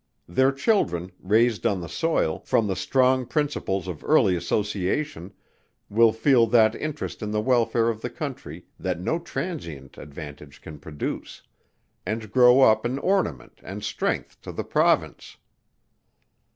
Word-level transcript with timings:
Their 0.27 0.51
children, 0.51 1.11
raised 1.19 1.63
on 1.67 1.79
the 1.79 1.87
soil, 1.87 2.39
from 2.43 2.65
the 2.65 2.75
strong 2.75 3.23
principles 3.27 3.87
of 3.87 4.03
early 4.03 4.35
association, 4.35 5.31
will 5.91 6.11
feel 6.11 6.47
that 6.47 6.73
interest 6.73 7.21
in 7.21 7.29
the 7.29 7.39
welfare 7.39 7.87
of 7.87 8.01
the 8.01 8.09
country, 8.09 8.65
that 8.79 8.99
no 8.99 9.19
transient 9.19 9.99
advantage 9.99 10.59
can 10.59 10.79
produce; 10.79 11.43
and 12.03 12.31
grow 12.31 12.61
up 12.61 12.83
an 12.83 12.97
ornament 12.97 13.59
and 13.63 13.83
strength 13.83 14.41
to 14.41 14.51
the 14.51 14.63
Province. 14.63 15.37